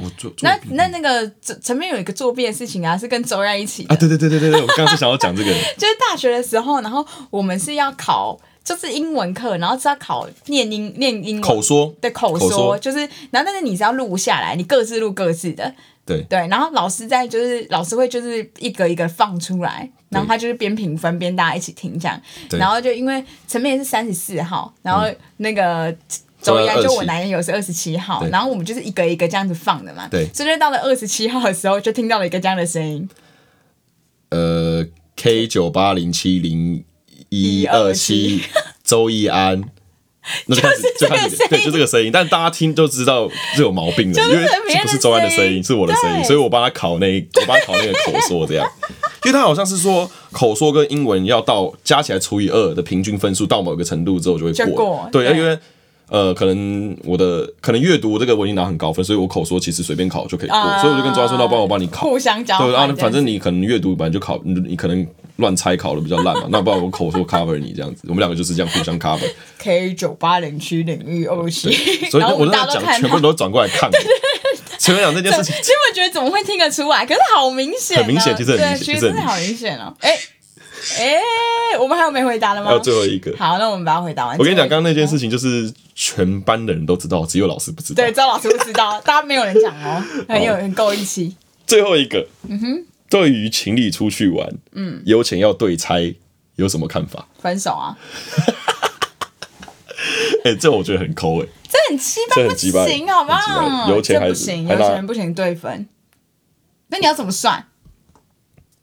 [0.00, 1.28] 我做那那那个
[1.60, 3.96] 前面有一个作弊的事情啊，是跟周然一起的啊。
[3.98, 11.40] 对对对对对，我刚刚是想要讲这个，就是大学的时候，然后我们是要考，就是英文课，然后是要考念英念英文。
[11.40, 11.94] 口说。
[12.02, 12.78] 的口说，口说。
[12.78, 12.98] 就是，
[13.30, 16.20] 然后但是你是要录下来，你各自录各自的，对。
[16.28, 22.58] 对，然后老师在就是老师会就是一个一个放出来，然后他就是边评分边大家一起听这样，对。
[22.58, 25.06] 然后就因为陈面是三十四号，然后
[25.38, 25.90] 那个。
[25.90, 25.98] 嗯
[26.40, 28.30] 周一就我男友是二十七号，对。
[28.30, 30.06] 然后我们就是一个一个这样子放的嘛。
[30.08, 33.08] 对，所以就到了二十七号的时候，就听到了一个这样的声音。
[34.28, 36.84] 呃，K 九八零七零
[37.28, 38.42] 一二七，
[38.84, 39.62] 周易安，
[40.46, 48.66] 那就开始就开始对，就这个声音，但大家听就知道是有毛病的，因为这不是周安的声音，是我的声音，所以我帮他考那，我帮他考那个口说这样，
[49.24, 55.36] 因为他好像是说口说跟英文要到加起来除以二的平均分数到某个程度之后就会过，对，对。
[55.38, 55.58] 因为。
[56.10, 65.06] 呃，可能我的可能阅读这个我已经拿很高分，所以我口说其实随便考就可以过，呃、所以我就跟周安说，那帮我帮你考，互相交对啊，反正你可能阅读本来就考，你你可能
[65.38, 69.28] 乱猜考的比较烂嘛，那不然我口说 cover 你这样子，我们两个就是这样互相 cover。
[69.58, 71.72] K 九八零区领域二七，
[72.10, 73.90] 所以我在讲，全部都转过来看。
[74.78, 77.04] 前面讲这件事情，其实我觉得怎么会听得出来？
[77.04, 79.94] 可是好明显，很明显，其实很明显，其实好明显哦。
[80.00, 80.16] 哎。
[80.96, 81.16] 哎、
[81.72, 82.68] 欸，我们还有没回答的吗？
[82.68, 83.34] 还有最后一个。
[83.36, 84.38] 好，那我们把它回答完。
[84.38, 88.02] 我跟你讲，刚刚那件事情就是全班的人都知道，只有老师不知道。
[88.02, 91.34] 对，只有老师不知道，大家没有人讲哦， 很有很够义气。
[91.66, 96.14] 最后一个，嗯哼，对于情侣出去玩，嗯，有钱要对拆，
[96.56, 97.26] 有什么看法？
[97.40, 97.98] 分手啊！
[100.44, 101.98] 哎、欸，这我觉得很抠哎、欸，这很
[102.56, 103.88] 鸡巴，不行，好不好？
[103.90, 105.88] 油钱还是不行，油钱不行对分。
[106.88, 107.66] 那你要怎么算？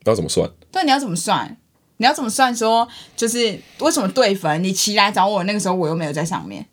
[0.06, 0.50] 要怎么算？
[0.72, 1.58] 对，你要怎么算？
[1.98, 2.56] 你要怎么算？
[2.56, 4.64] 说就是为什么对分？
[4.64, 6.66] 你骑来找我那个时候，我又没有在上面。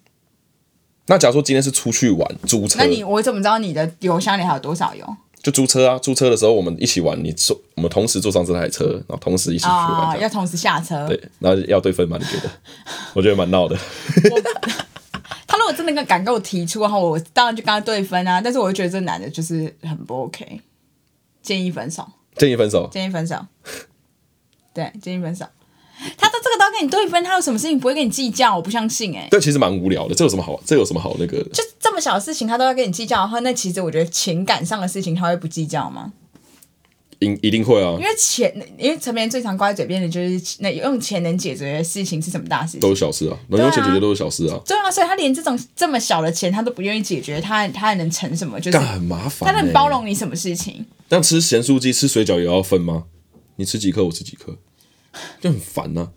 [1.07, 5.17] 那假如说今天是出去玩租车，那你我怎么知道你的油箱里还有多少油？
[5.43, 11.07] 就租车啊，租车的时候我们一起玩，你坐我们同时坐上这台车，然后同时一起去玩，哦，要同时下车。
[11.09, 12.17] 对，然后要对分吗？
[12.21, 12.51] 你觉得？
[13.13, 13.77] 我觉得蛮闹的。
[15.47, 18.41] 他如果真的敢跟我提出，然后我当然就跟他对分啊。
[18.41, 20.61] 但是我就觉得这男的就是很不 OK，
[21.43, 22.07] 建议分手。
[22.37, 22.89] 建议分手。
[22.91, 23.45] 建议分手。
[24.73, 25.45] 对，建议分手。
[26.17, 28.57] 他的这个都要跟你对分，他有什么事情不会跟你计较？
[28.57, 29.29] 我不相信哎、欸。
[29.31, 30.15] 对，其实蛮无聊的。
[30.15, 30.61] 这有什么好？
[30.65, 31.43] 这有什么好那个？
[31.53, 36.13] 就这么小的事情，他都要跟你计较的话，那其实我觉得情感上的事情，他会不计较吗？
[37.21, 37.93] 一一定会啊。
[38.01, 42.81] 因为钱，因为陈明最常挂在嘴边的就是那用钱能解决的事情是什么大事情？
[42.81, 44.59] 都是小事啊，能用钱解决都是小事啊。
[44.67, 48.59] 对啊，所以他连这种这么小的钱他都不愿意解决，他他还能成什么？
[48.59, 49.55] 就是很麻烦、欸。
[49.55, 50.85] 他能包容你什么事情？
[51.09, 53.05] 但吃咸酥鸡、吃水饺也要分吗？
[53.55, 54.57] 你吃几颗，我吃几颗。
[55.41, 56.09] 就很烦呐、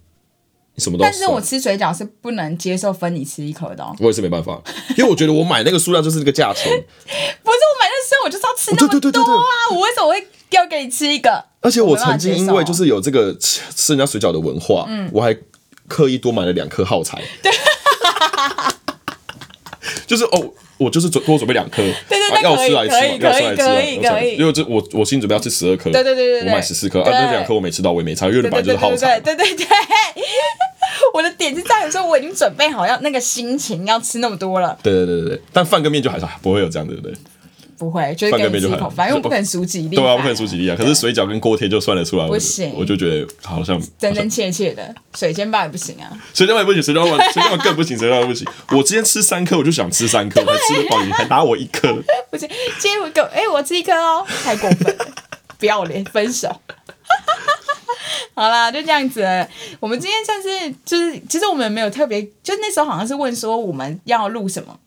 [0.77, 1.03] 什么都。
[1.03, 3.95] 但是我吃水饺是不能接受分你吃一口的、哦。
[3.99, 4.62] 我也是没办法，
[4.97, 6.63] 因为我觉得我买那个数量就是这个价钱。
[6.69, 9.53] 不是我买那个时候我就是要吃那么多啊！
[9.71, 11.45] 我为什么会要给你吃一个？
[11.62, 15.36] 而且我曾经因为就是有这个吃吃人家水饺的文化，嗯，我还
[15.88, 17.21] 刻意多买了两颗耗材。
[17.41, 17.51] 对，
[20.08, 20.53] 就是哦。
[20.77, 29.65] 我就是准多准备两颗，对对对，要吃来吃，要吃来吃，可以可以，因为这我我心里准备要吃十二颗，对对对对，我买十四颗，啊，那两颗我没吃到，我也没差，因为本来就是耗材，对对对，
[31.13, 37.13] 我的点是在于说我已经准备好要那个心情要吃那么多了，对对对对对，但饭跟面就还是不会有这样，对不对？
[37.77, 40.75] 不会，就是跟吃口饭，因为不可能数几粒，对啊，不可能数几粒啊。
[40.77, 48.47] 可是水饺跟锅贴就算得出来，不行，我就觉得好像真真切切的水煎包也不行啊，水煎包也不行，水煎包水煎包 更不行，水煎包不行。
[48.69, 51.93] 我今天吃三颗，我就想吃三颗，还吃不饱，你还打我一颗，
[52.31, 52.47] 不行。
[52.79, 55.05] 今天我给，哎，我吃一颗哦，太过分了，
[55.57, 56.49] 不要脸，分手。
[58.33, 59.23] 好啦，就这样子。
[59.79, 64.77] 我们今天算是就是，其实我们没有特别，就那时候好像是问说我们要录什么。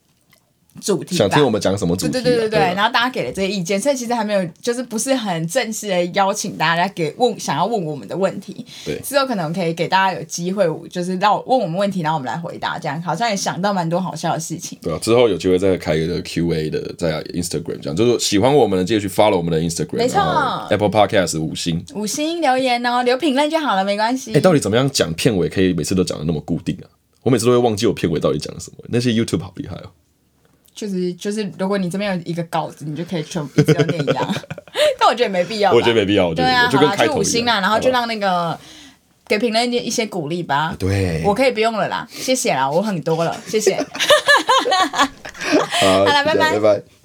[0.80, 2.12] 主题想听我们讲什么主题？
[2.12, 8.64] 对对对对对，然后大家给了这些意见，所以其实还没有，就是不是很正式的邀请大家来给问想要问我们的问题。
[8.84, 14.78] 对，之后可能可以给大家有机会，就是让我问我们问题，然后我们来回答，这样好像也想到蛮多好笑的事情。
[14.82, 20.20] 对啊，之后有机会再开一个 Q&A 的，在 Instagram 这样，就是喜欢我们的记得去 follow 我们的 Instagram，没错
[20.70, 24.32] ，Apple Podcast 五星五星留言哦，留评论就好了，没关系。
[24.34, 26.86] 哎，到底怎么样讲片尾可以每次都讲的那么固定啊？
[27.22, 28.78] 我每次都会忘记我片尾到底讲了什么。
[28.88, 29.90] 那些 YouTube 好厉害哦。
[30.78, 34.34] 就是就是，如果你这边有一个稿子，你就可以全部一直要念一样。
[34.96, 35.72] 但我觉得没必要。
[35.72, 36.32] 我觉得没必要。
[36.32, 38.56] 对啊，就五星啦，然后就让那个
[39.26, 40.76] 给评论一些鼓励吧。
[40.78, 43.74] 对，我可以不用了啦，谢谢啦，我很多了，谢谢。
[45.80, 46.97] 好， 好了，拜拜，拜拜。